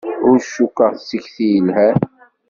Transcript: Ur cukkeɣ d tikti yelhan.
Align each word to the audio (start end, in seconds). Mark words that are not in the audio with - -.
Ur 0.29 0.37
cukkeɣ 0.51 0.91
d 0.95 0.99
tikti 1.09 1.47
yelhan. 1.53 1.97